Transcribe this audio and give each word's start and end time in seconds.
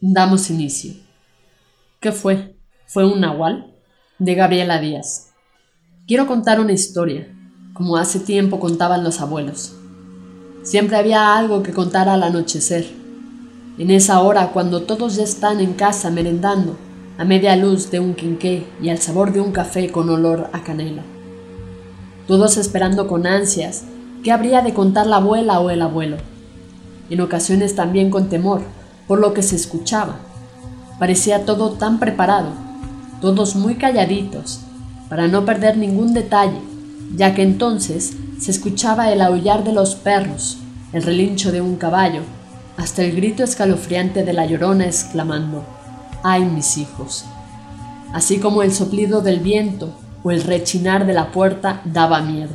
damos 0.00 0.50
inicio. 0.50 0.94
¿Qué 2.00 2.12
fue? 2.12 2.56
¿Fue 2.86 3.06
un 3.06 3.20
nahual? 3.20 3.74
De 4.18 4.34
Gabriela 4.34 4.78
Díaz. 4.78 5.32
Quiero 6.06 6.26
contar 6.26 6.60
una 6.60 6.72
historia, 6.72 7.28
como 7.72 7.96
hace 7.96 8.20
tiempo 8.20 8.60
contaban 8.60 9.02
los 9.02 9.20
abuelos. 9.20 9.74
Siempre 10.62 10.96
había 10.96 11.36
algo 11.36 11.62
que 11.62 11.72
contar 11.72 12.08
al 12.08 12.22
anochecer. 12.22 12.86
En 13.78 13.90
esa 13.90 14.20
hora, 14.20 14.52
cuando 14.52 14.82
todos 14.82 15.16
ya 15.16 15.24
están 15.24 15.60
en 15.60 15.72
casa 15.74 16.10
merendando, 16.10 16.76
a 17.18 17.24
media 17.24 17.56
luz 17.56 17.90
de 17.90 18.00
un 18.00 18.14
quinqué 18.14 18.66
y 18.82 18.90
al 18.90 18.98
sabor 18.98 19.32
de 19.32 19.40
un 19.40 19.52
café 19.52 19.90
con 19.90 20.10
olor 20.10 20.50
a 20.52 20.62
canela. 20.62 21.02
Todos 22.26 22.56
esperando 22.58 23.06
con 23.06 23.26
ansias 23.26 23.84
qué 24.22 24.32
habría 24.32 24.60
de 24.60 24.74
contar 24.74 25.06
la 25.06 25.16
abuela 25.16 25.60
o 25.60 25.70
el 25.70 25.80
abuelo. 25.80 26.18
En 27.08 27.20
ocasiones 27.20 27.74
también 27.74 28.10
con 28.10 28.28
temor, 28.28 28.62
por 29.06 29.20
lo 29.20 29.34
que 29.34 29.42
se 29.42 29.56
escuchaba. 29.56 30.16
Parecía 30.98 31.44
todo 31.44 31.72
tan 31.72 31.98
preparado, 31.98 32.50
todos 33.20 33.56
muy 33.56 33.76
calladitos, 33.76 34.60
para 35.08 35.28
no 35.28 35.44
perder 35.44 35.76
ningún 35.76 36.14
detalle, 36.14 36.60
ya 37.14 37.34
que 37.34 37.42
entonces 37.42 38.16
se 38.40 38.50
escuchaba 38.50 39.12
el 39.12 39.20
aullar 39.20 39.64
de 39.64 39.72
los 39.72 39.94
perros, 39.94 40.58
el 40.92 41.02
relincho 41.02 41.52
de 41.52 41.60
un 41.60 41.76
caballo, 41.76 42.22
hasta 42.76 43.02
el 43.02 43.16
grito 43.16 43.42
escalofriante 43.42 44.24
de 44.24 44.32
la 44.32 44.46
llorona 44.46 44.86
exclamando, 44.86 45.64
¡ay 46.22 46.44
mis 46.44 46.76
hijos! 46.76 47.24
Así 48.12 48.38
como 48.38 48.62
el 48.62 48.72
soplido 48.72 49.20
del 49.20 49.40
viento 49.40 49.92
o 50.22 50.30
el 50.30 50.42
rechinar 50.42 51.06
de 51.06 51.14
la 51.14 51.32
puerta 51.32 51.80
daba 51.84 52.20
miedo. 52.20 52.54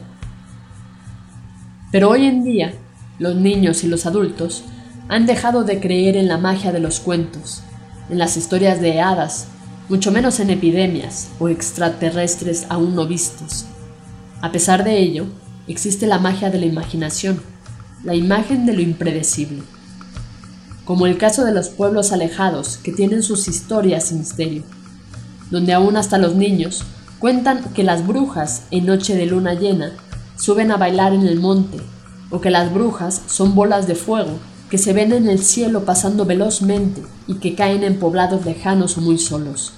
Pero 1.92 2.10
hoy 2.10 2.26
en 2.26 2.44
día, 2.44 2.74
los 3.20 3.36
niños 3.36 3.84
y 3.84 3.88
los 3.88 4.06
adultos 4.06 4.64
han 5.12 5.26
dejado 5.26 5.66
de 5.66 5.81
creer 5.81 6.16
en 6.16 6.30
la 6.30 6.38
magia 6.38 6.72
de 6.72 6.80
los 6.80 7.02
cuentos, 7.02 7.64
en 8.09 8.17
las 8.17 8.38
historias 8.38 8.80
de 8.80 9.02
hadas, 9.02 9.48
mucho 9.90 10.09
menos 10.09 10.40
en 10.40 10.50
epidemias 10.50 11.28
o 11.38 11.50
extraterrestres 11.50 12.66
aún 12.70 12.95
no 12.95 13.06
vistos. 13.06 13.66
A 14.40 14.53
pesar 14.53 14.86
de 14.86 15.00
ello, 15.00 15.26
existe 15.68 16.08
la 16.08 16.18
magia 16.18 16.50
de 16.50 16.59
la 16.59 16.66
imaginación, 16.66 17.42
la 18.06 18.16
imagen 18.16 18.66
de 18.66 18.72
lo 18.72 18.81
impredecible. 18.81 19.64
Como 20.86 21.08
el 21.08 21.18
caso 21.18 21.44
de 21.44 21.53
los 21.53 21.68
pueblos 21.68 22.14
alejados 22.14 22.78
que 22.78 22.94
tienen 22.94 23.22
sus 23.22 23.50
historias 23.50 24.14
y 24.14 24.16
misterio, 24.16 24.64
donde 25.50 25.73
aún 25.73 25.98
hasta 25.98 26.20
los 26.20 26.36
niños 26.36 26.86
cuentan 27.20 27.66
que 27.73 27.84
las 27.84 28.08
brujas 28.08 28.62
en 28.72 28.86
noche 28.86 29.14
de 29.18 29.25
luna 29.25 29.56
llena 29.56 29.92
suben 30.38 30.72
a 30.72 30.78
bailar 30.78 31.14
en 31.14 31.28
el 31.28 31.38
monte, 31.38 31.80
o 32.30 32.40
que 32.40 32.50
las 32.50 32.73
brujas 32.73 33.22
son 33.28 33.56
bolas 33.56 33.88
de 33.88 33.96
fuego 33.96 34.40
que 34.72 34.78
se 34.78 34.94
ven 34.94 35.12
en 35.12 35.28
el 35.28 35.40
cielo 35.40 35.84
pasando 35.84 36.26
velozmente 36.26 37.02
y 37.28 37.36
que 37.36 37.56
caen 37.56 37.84
en 37.84 38.00
poblados 38.00 38.46
lejanos 38.46 38.98
o 38.98 39.02
muy 39.02 39.18
solos. 39.18 39.74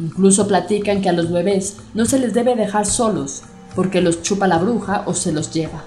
Incluso 0.00 0.48
platican 0.48 1.00
que 1.00 1.08
a 1.08 1.12
los 1.12 1.30
bebés 1.30 1.76
no 1.94 2.04
se 2.04 2.18
les 2.18 2.34
debe 2.34 2.56
dejar 2.56 2.84
solos, 2.84 3.44
porque 3.76 4.00
los 4.00 4.20
chupa 4.22 4.48
la 4.48 4.58
bruja 4.58 5.04
o 5.06 5.14
se 5.14 5.30
los 5.30 5.52
lleva. 5.52 5.84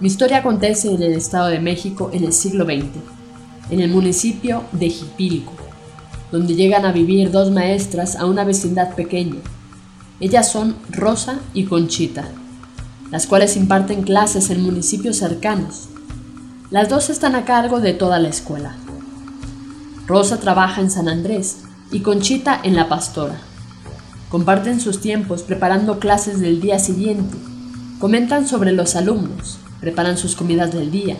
Mi 0.00 0.08
historia 0.08 0.38
acontece 0.38 0.92
en 0.92 1.00
el 1.00 1.12
Estado 1.12 1.46
de 1.46 1.60
México 1.60 2.10
en 2.12 2.24
el 2.24 2.32
siglo 2.32 2.64
XX, 2.64 2.88
en 3.70 3.78
el 3.78 3.90
municipio 3.90 4.64
de 4.72 4.90
Jipilco, 4.90 5.54
donde 6.32 6.56
llegan 6.56 6.84
a 6.84 6.90
vivir 6.90 7.30
dos 7.30 7.52
maestras 7.52 8.16
a 8.16 8.26
una 8.26 8.42
vecindad 8.42 8.96
pequeña. 8.96 9.38
Ellas 10.18 10.50
son 10.50 10.74
Rosa 10.90 11.38
y 11.54 11.66
Conchita, 11.66 12.28
las 13.12 13.28
cuales 13.28 13.56
imparten 13.56 14.02
clases 14.02 14.50
en 14.50 14.64
municipios 14.64 15.18
cercanos, 15.18 15.90
las 16.70 16.88
dos 16.88 17.10
están 17.10 17.36
a 17.36 17.44
cargo 17.44 17.80
de 17.80 17.94
toda 17.94 18.18
la 18.18 18.28
escuela. 18.28 18.74
Rosa 20.08 20.40
trabaja 20.40 20.80
en 20.80 20.90
San 20.90 21.08
Andrés 21.08 21.58
y 21.92 22.00
Conchita 22.00 22.60
en 22.60 22.74
La 22.74 22.88
Pastora. 22.88 23.36
Comparten 24.30 24.80
sus 24.80 25.00
tiempos 25.00 25.42
preparando 25.42 26.00
clases 26.00 26.40
del 26.40 26.60
día 26.60 26.80
siguiente, 26.80 27.36
comentan 28.00 28.48
sobre 28.48 28.72
los 28.72 28.96
alumnos, 28.96 29.58
preparan 29.80 30.18
sus 30.18 30.34
comidas 30.34 30.72
del 30.72 30.90
día. 30.90 31.16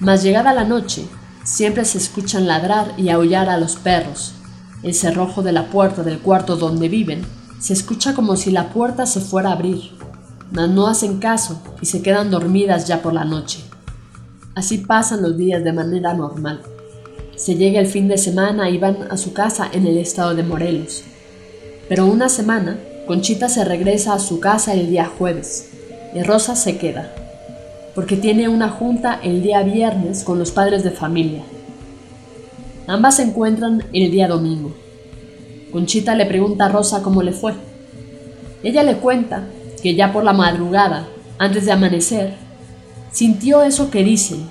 Mas 0.00 0.22
llegada 0.22 0.52
la 0.52 0.64
noche, 0.64 1.06
siempre 1.44 1.86
se 1.86 1.96
escuchan 1.96 2.46
ladrar 2.46 2.92
y 2.98 3.08
aullar 3.08 3.48
a 3.48 3.56
los 3.56 3.76
perros. 3.76 4.34
El 4.82 4.92
cerrojo 4.92 5.42
de 5.42 5.52
la 5.52 5.70
puerta 5.70 6.02
del 6.02 6.18
cuarto 6.18 6.56
donde 6.56 6.90
viven 6.90 7.24
se 7.58 7.72
escucha 7.72 8.12
como 8.12 8.36
si 8.36 8.50
la 8.50 8.68
puerta 8.68 9.06
se 9.06 9.20
fuera 9.20 9.48
a 9.48 9.52
abrir, 9.52 9.92
mas 10.50 10.68
no 10.68 10.88
hacen 10.88 11.20
caso 11.20 11.62
y 11.80 11.86
se 11.86 12.02
quedan 12.02 12.30
dormidas 12.30 12.86
ya 12.86 13.00
por 13.00 13.14
la 13.14 13.24
noche. 13.24 13.71
Así 14.54 14.78
pasan 14.78 15.22
los 15.22 15.38
días 15.38 15.64
de 15.64 15.72
manera 15.72 16.12
normal. 16.12 16.60
Se 17.36 17.56
llega 17.56 17.80
el 17.80 17.86
fin 17.86 18.06
de 18.06 18.18
semana 18.18 18.68
y 18.68 18.76
van 18.76 19.10
a 19.10 19.16
su 19.16 19.32
casa 19.32 19.68
en 19.72 19.86
el 19.86 19.96
estado 19.96 20.34
de 20.34 20.42
Morelos. 20.42 21.04
Pero 21.88 22.06
una 22.06 22.28
semana, 22.28 22.78
Conchita 23.06 23.48
se 23.48 23.64
regresa 23.64 24.12
a 24.12 24.18
su 24.18 24.40
casa 24.40 24.74
el 24.74 24.90
día 24.90 25.10
jueves 25.18 25.70
y 26.14 26.22
Rosa 26.22 26.54
se 26.54 26.76
queda, 26.76 27.14
porque 27.94 28.16
tiene 28.16 28.48
una 28.48 28.68
junta 28.68 29.18
el 29.22 29.42
día 29.42 29.62
viernes 29.62 30.22
con 30.22 30.38
los 30.38 30.50
padres 30.50 30.84
de 30.84 30.90
familia. 30.90 31.42
Ambas 32.86 33.16
se 33.16 33.22
encuentran 33.22 33.84
el 33.94 34.10
día 34.10 34.28
domingo. 34.28 34.74
Conchita 35.72 36.14
le 36.14 36.26
pregunta 36.26 36.66
a 36.66 36.68
Rosa 36.68 37.02
cómo 37.02 37.22
le 37.22 37.32
fue. 37.32 37.54
Ella 38.62 38.82
le 38.82 38.98
cuenta 38.98 39.44
que 39.82 39.94
ya 39.94 40.12
por 40.12 40.24
la 40.24 40.34
madrugada, 40.34 41.06
antes 41.38 41.64
de 41.64 41.72
amanecer, 41.72 42.34
Sintió 43.12 43.62
eso 43.62 43.90
que 43.90 44.02
dicen, 44.02 44.48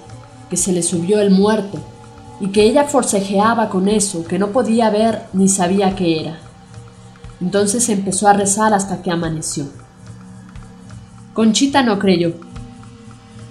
que 0.50 0.56
se 0.56 0.72
le 0.72 0.84
subió 0.84 1.20
el 1.20 1.32
muerto, 1.32 1.80
y 2.40 2.50
que 2.50 2.64
ella 2.64 2.86
forcejeaba 2.86 3.70
con 3.70 3.88
eso 3.88 4.24
que 4.26 4.40
no 4.40 4.52
podía 4.52 4.90
ver 4.90 5.24
ni 5.34 5.50
sabía 5.50 5.96
qué 5.96 6.22
era. 6.22 6.40
Entonces 7.40 7.90
empezó 7.90 8.28
a 8.28 8.34
rezar 8.34 8.74
hasta 8.74 9.02
que 9.02 9.12
amaneció. 9.12 9.66
Conchita 11.34 11.82
no 11.82 11.98
creyó. 11.98 12.34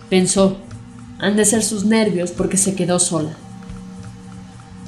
Pensó, 0.09 0.57
han 1.19 1.37
de 1.37 1.45
ser 1.45 1.63
sus 1.63 1.85
nervios 1.85 2.31
porque 2.31 2.57
se 2.57 2.75
quedó 2.75 2.99
sola. 2.99 3.31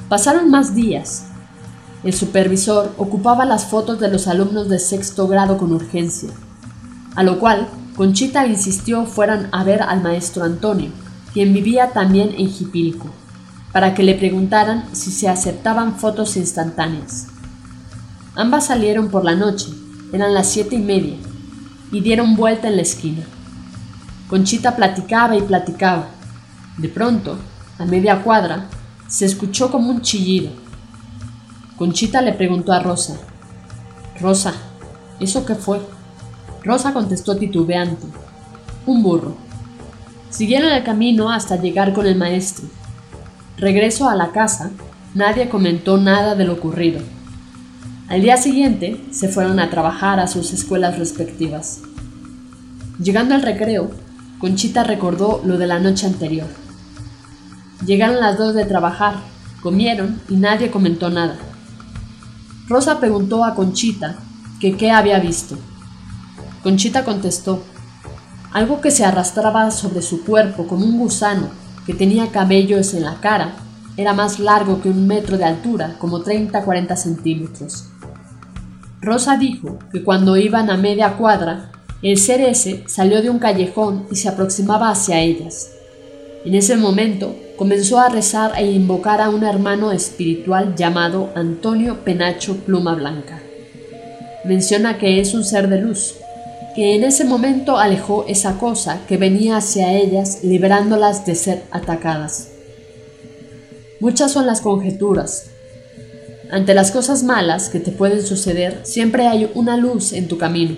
Pasaron 0.08 0.50
más 0.50 0.74
días. 0.74 1.26
El 2.04 2.12
supervisor 2.12 2.92
ocupaba 2.98 3.44
las 3.44 3.66
fotos 3.66 4.00
de 4.00 4.08
los 4.08 4.26
alumnos 4.26 4.68
de 4.68 4.78
sexto 4.78 5.28
grado 5.28 5.58
con 5.58 5.72
urgencia, 5.72 6.30
a 7.14 7.22
lo 7.22 7.38
cual 7.38 7.68
Conchita 7.96 8.46
insistió 8.46 9.04
fueran 9.04 9.48
a 9.52 9.64
ver 9.64 9.82
al 9.82 10.02
maestro 10.02 10.44
Antonio, 10.44 10.90
quien 11.34 11.52
vivía 11.52 11.90
también 11.90 12.34
en 12.38 12.48
Jipilco, 12.48 13.10
para 13.70 13.94
que 13.94 14.02
le 14.02 14.14
preguntaran 14.14 14.84
si 14.92 15.10
se 15.10 15.28
aceptaban 15.28 15.98
fotos 15.98 16.36
instantáneas. 16.36 17.28
Ambas 18.34 18.66
salieron 18.66 19.08
por 19.08 19.24
la 19.24 19.34
noche, 19.34 19.68
eran 20.12 20.32
las 20.32 20.48
siete 20.48 20.76
y 20.76 20.78
media, 20.78 21.16
y 21.90 22.00
dieron 22.00 22.34
vuelta 22.34 22.68
en 22.68 22.76
la 22.76 22.82
esquina. 22.82 23.24
Conchita 24.28 24.74
platicaba 24.74 25.36
y 25.36 25.42
platicaba. 25.42 26.08
De 26.78 26.88
pronto, 26.88 27.36
a 27.78 27.84
media 27.84 28.22
cuadra, 28.22 28.68
se 29.06 29.26
escuchó 29.26 29.70
como 29.70 29.90
un 29.90 30.00
chillido. 30.00 30.50
Conchita 31.76 32.22
le 32.22 32.32
preguntó 32.32 32.72
a 32.72 32.78
Rosa, 32.78 33.18
Rosa, 34.18 34.54
¿eso 35.20 35.44
qué 35.44 35.54
fue? 35.54 35.80
Rosa 36.64 36.92
contestó 36.92 37.36
titubeante. 37.36 38.06
Un 38.86 39.02
burro. 39.02 39.36
Siguieron 40.30 40.70
el 40.70 40.84
camino 40.84 41.30
hasta 41.30 41.56
llegar 41.56 41.92
con 41.92 42.06
el 42.06 42.16
maestro. 42.16 42.66
Regreso 43.56 44.08
a 44.08 44.14
la 44.14 44.30
casa, 44.30 44.70
nadie 45.14 45.48
comentó 45.48 45.98
nada 45.98 46.34
de 46.36 46.44
lo 46.44 46.54
ocurrido. 46.54 47.00
Al 48.08 48.22
día 48.22 48.36
siguiente 48.36 49.04
se 49.10 49.28
fueron 49.28 49.58
a 49.58 49.70
trabajar 49.70 50.20
a 50.20 50.28
sus 50.28 50.52
escuelas 50.52 50.98
respectivas. 50.98 51.80
Llegando 53.02 53.34
al 53.34 53.42
recreo, 53.42 53.90
Conchita 54.38 54.84
recordó 54.84 55.42
lo 55.44 55.58
de 55.58 55.66
la 55.66 55.80
noche 55.80 56.06
anterior. 56.06 56.48
Llegaron 57.84 58.20
las 58.20 58.38
dos 58.38 58.54
de 58.54 58.64
trabajar, 58.64 59.16
comieron 59.62 60.20
y 60.28 60.36
nadie 60.36 60.70
comentó 60.70 61.10
nada. 61.10 61.36
Rosa 62.68 63.00
preguntó 63.00 63.44
a 63.44 63.54
Conchita 63.54 64.16
que 64.60 64.76
qué 64.76 64.92
había 64.92 65.18
visto. 65.18 65.58
Conchita 66.62 67.04
contestó, 67.04 67.62
algo 68.52 68.80
que 68.80 68.90
se 68.90 69.04
arrastraba 69.04 69.70
sobre 69.70 70.02
su 70.02 70.24
cuerpo 70.24 70.66
como 70.66 70.84
un 70.84 70.98
gusano, 70.98 71.48
que 71.86 71.94
tenía 71.94 72.30
cabellos 72.30 72.94
en 72.94 73.04
la 73.04 73.20
cara 73.20 73.54
era 73.96 74.14
más 74.14 74.38
largo 74.38 74.80
que 74.80 74.88
un 74.88 75.06
metro 75.06 75.36
de 75.36 75.44
altura, 75.44 75.96
como 75.98 76.22
30-40 76.22 76.96
centímetros. 76.96 77.88
Rosa 79.00 79.36
dijo 79.36 79.78
que 79.92 80.02
cuando 80.02 80.36
iban 80.36 80.70
a 80.70 80.76
media 80.76 81.16
cuadra, 81.16 81.72
el 82.02 82.18
ser 82.18 82.40
ese 82.40 82.84
salió 82.86 83.20
de 83.20 83.30
un 83.30 83.38
callejón 83.38 84.06
y 84.10 84.16
se 84.16 84.28
aproximaba 84.28 84.90
hacia 84.90 85.20
ellas. 85.20 85.72
En 86.44 86.54
ese 86.54 86.76
momento 86.76 87.36
comenzó 87.56 88.00
a 88.00 88.08
rezar 88.08 88.52
e 88.56 88.70
invocar 88.70 89.20
a 89.20 89.28
un 89.28 89.44
hermano 89.44 89.92
espiritual 89.92 90.74
llamado 90.74 91.30
Antonio 91.34 92.02
Penacho 92.04 92.56
Pluma 92.58 92.94
Blanca. 92.94 93.40
Menciona 94.44 94.98
que 94.98 95.20
es 95.20 95.34
un 95.34 95.44
ser 95.44 95.68
de 95.68 95.80
luz, 95.80 96.16
que 96.74 96.94
en 96.94 97.04
ese 97.04 97.24
momento 97.24 97.78
alejó 97.78 98.24
esa 98.28 98.58
cosa 98.58 99.00
que 99.06 99.16
venía 99.16 99.56
hacia 99.56 99.92
ellas 99.92 100.42
liberándolas 100.42 101.26
de 101.26 101.34
ser 101.34 101.64
atacadas. 101.70 102.48
Muchas 104.00 104.32
son 104.32 104.46
las 104.46 104.60
conjeturas. 104.60 105.50
Ante 106.50 106.74
las 106.74 106.90
cosas 106.90 107.22
malas 107.22 107.68
que 107.68 107.80
te 107.80 107.92
pueden 107.92 108.22
suceder, 108.22 108.80
siempre 108.84 109.26
hay 109.26 109.50
una 109.54 109.76
luz 109.76 110.12
en 110.12 110.28
tu 110.28 110.38
camino. 110.38 110.76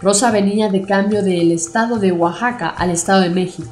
Rosa 0.00 0.30
venía 0.30 0.68
de 0.68 0.82
cambio 0.82 1.22
del 1.22 1.50
estado 1.50 1.98
de 1.98 2.12
Oaxaca 2.12 2.68
al 2.68 2.90
estado 2.90 3.22
de 3.22 3.30
México. 3.30 3.68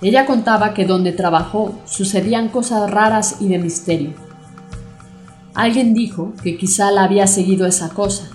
Ella 0.00 0.26
contaba 0.26 0.74
que 0.74 0.86
donde 0.86 1.12
trabajó 1.12 1.78
sucedían 1.84 2.48
cosas 2.48 2.90
raras 2.90 3.36
y 3.40 3.48
de 3.48 3.58
misterio. 3.58 4.14
Alguien 5.54 5.92
dijo 5.92 6.32
que 6.42 6.56
quizá 6.56 6.90
la 6.90 7.04
había 7.04 7.26
seguido 7.26 7.66
esa 7.66 7.90
cosa, 7.90 8.30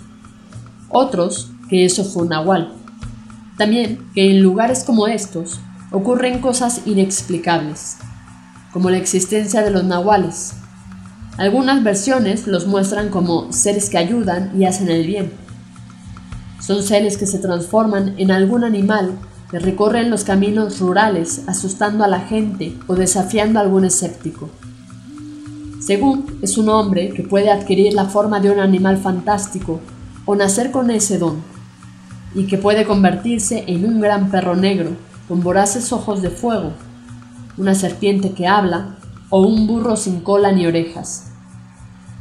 otros 0.94 1.51
que 1.69 1.86
eso 1.86 2.04
fue 2.04 2.24
un 2.24 2.30
nahual. 2.30 2.74
También 3.57 4.07
que 4.13 4.31
en 4.31 4.42
lugares 4.42 4.84
como 4.84 5.07
estos 5.07 5.60
ocurren 5.92 6.40
cosas 6.40 6.81
inexplicables, 6.86 7.98
como 8.72 8.90
la 8.90 8.98
existencia 8.98 9.62
de 9.62 9.72
los 9.72 9.84
nahuales. 9.84 10.54
Algunas 11.38 11.84
versiones 11.84 12.48
los 12.48 12.68
muestran 12.68 13.10
como 13.10 13.51
seres 13.51 13.90
que 13.90 13.98
ayudan 13.98 14.51
y 14.60 14.66
hacen 14.66 14.90
el 14.90 15.06
bien. 15.06 15.31
Son 16.60 16.81
seres 16.84 17.18
que 17.18 17.25
se 17.25 17.39
transforman 17.39 18.16
en 18.18 18.31
algún 18.31 18.63
animal 18.63 19.18
que 19.51 19.60
recorren 19.60 20.10
los 20.10 20.24
caminos 20.24 20.80
rurales 20.80 21.44
asustando 21.48 22.04
a 22.04 22.07
la 22.07 22.22
gente 22.22 22.75
o 22.88 22.96
desafiando 22.96 23.60
a 23.60 23.62
algún 23.62 23.86
escéptico. 23.86 24.50
Según 25.80 26.39
es 26.42 26.57
un 26.57 26.69
hombre 26.69 27.10
que 27.10 27.24
puede 27.24 27.51
adquirir 27.51 27.94
la 27.94 28.06
forma 28.06 28.39
de 28.39 28.50
un 28.50 28.60
animal 28.60 28.98
fantástico 28.98 29.80
o 30.25 30.36
nacer 30.36 30.72
con 30.72 30.92
ese 30.92 31.18
don, 31.18 31.42
y 32.36 32.48
que 32.48 32.58
puede 32.58 32.86
convertirse 32.86 33.64
en 33.68 33.86
un 33.86 34.02
gran 34.02 34.31
perro 34.31 34.56
negro 34.56 34.92
con 35.28 35.42
voraces 35.42 35.92
ojos 35.92 36.22
de 36.22 36.30
fuego, 36.30 36.74
una 37.58 37.75
serpiente 37.75 38.31
que 38.31 38.48
habla 38.48 38.98
o 39.30 39.42
un 39.42 39.68
burro 39.68 39.96
sin 39.96 40.22
cola 40.22 40.52
ni 40.52 40.66
orejas. 40.66 41.31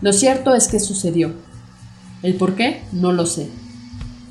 Lo 0.01 0.13
cierto 0.13 0.55
es 0.55 0.69
que 0.69 0.81
sucedió. 0.81 1.33
El 2.23 2.35
por 2.35 2.55
qué 2.55 2.85
no 2.93 3.13
lo 3.13 3.27
sé. 3.27 3.49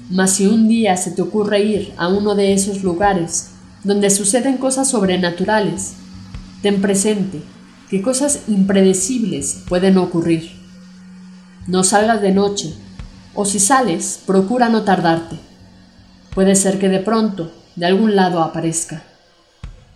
Mas 0.09 0.31
si 0.31 0.47
un 0.47 0.67
día 0.67 0.97
se 0.97 1.11
te 1.11 1.21
ocurre 1.21 1.63
ir 1.63 1.93
a 1.97 2.09
uno 2.09 2.35
de 2.35 2.53
esos 2.53 2.83
lugares 2.83 3.51
donde 3.83 4.09
suceden 4.09 4.57
cosas 4.57 4.89
sobrenaturales, 4.89 5.93
ten 6.61 6.81
presente 6.81 7.41
que 7.89 8.01
cosas 8.01 8.41
impredecibles 8.47 9.63
pueden 9.67 9.97
ocurrir. 9.97 10.51
No 11.67 11.83
salgas 11.83 12.21
de 12.21 12.31
noche 12.31 12.73
o 13.33 13.45
si 13.45 13.59
sales, 13.59 14.19
procura 14.25 14.69
no 14.69 14.83
tardarte. 14.83 15.37
Puede 16.33 16.55
ser 16.55 16.79
que 16.79 16.89
de 16.89 16.99
pronto, 16.99 17.51
de 17.75 17.85
algún 17.85 18.15
lado 18.15 18.41
aparezca. 18.41 19.03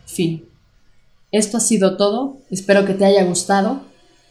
Fin. 0.05 0.47
Esto 1.31 1.57
ha 1.57 1.59
sido 1.59 1.97
todo, 1.97 2.37
espero 2.49 2.85
que 2.85 2.93
te 2.93 3.05
haya 3.05 3.23
gustado. 3.23 3.81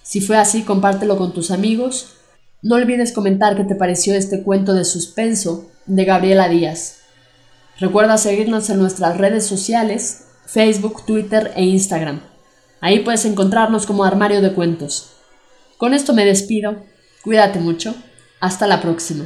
Si 0.03 0.21
fue 0.21 0.37
así, 0.37 0.63
compártelo 0.63 1.17
con 1.17 1.33
tus 1.33 1.51
amigos. 1.51 2.15
No 2.63 2.77
olvides 2.77 3.13
comentar 3.13 3.57
qué 3.57 3.65
te 3.65 3.75
pareció 3.75 4.15
este 4.15 4.43
cuento 4.43 4.75
de 4.75 4.85
suspenso 4.85 5.71
de 5.87 6.05
Gabriela 6.05 6.49
Díaz. 6.49 7.01
Recuerda 7.79 8.17
seguirnos 8.17 8.71
en 8.71 8.79
nuestras 8.79 9.19
redes 9.19 9.47
sociales, 9.47 10.27
Facebook, 10.47 11.05
Twitter 11.05 11.53
e 11.57 11.65
Instagram. 11.65 12.21
Ahí 12.81 13.01
puedes 13.01 13.25
encontrarnos 13.25 13.87
como 13.87 14.05
Armario 14.05 14.41
de 14.41 14.53
Cuentos. 14.53 15.11
Con 15.77 15.93
esto 15.93 16.15
me 16.15 16.25
despido. 16.25 16.77
Cuídate 17.23 17.59
mucho. 17.59 17.95
Hasta 18.45 18.67
la 18.67 18.83
próxima. 18.83 19.25